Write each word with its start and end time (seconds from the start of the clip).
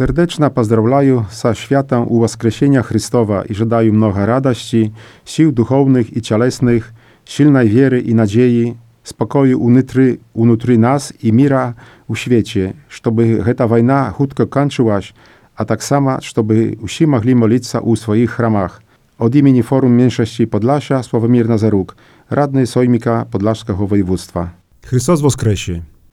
Serdeczna 0.00 0.50
pozdrawляю 0.50 1.24
со 1.30 1.54
światem 1.54 2.08
ułaskrzesienia 2.08 2.82
Chrystowa 2.82 3.44
i 3.44 3.54
żedaję 3.54 3.92
mnoga 3.92 4.26
radości, 4.26 4.92
sił 5.24 5.52
duchownych 5.52 6.16
i 6.16 6.22
cielesnych, 6.22 6.92
silnej 7.24 7.68
wiery 7.68 8.00
i 8.00 8.14
nadziei, 8.14 8.76
spokoju 9.04 9.60
unutry, 9.60 10.18
unutry 10.34 10.78
nas 10.78 11.12
i 11.22 11.32
mira 11.32 11.74
u 12.08 12.14
świecie, 12.14 12.72
żeby 12.90 13.54
ta 13.56 13.66
wojna 13.66 14.10
chutko 14.10 14.46
kończyłaś, 14.46 15.14
a 15.56 15.64
tak 15.64 15.84
samo, 15.84 16.16
żeby 16.20 16.76
usi 16.82 17.06
mogli 17.06 17.34
modlić 17.34 17.64
u 17.82 17.96
swoich 17.96 18.30
chramach. 18.30 18.82
Od 19.18 19.34
imieni 19.34 19.62
Forum 19.62 19.92
Mniejszości 19.92 20.46
Podlasia 20.46 21.02
Sławomir 21.02 21.48
Nazaruk, 21.48 21.96
radny 22.30 22.66
Sojmika 22.66 23.26
Podlaskiego 23.30 23.86
Województwa. 23.86 24.50
Chrystus 24.86 25.20
Woskresie. 25.20 25.80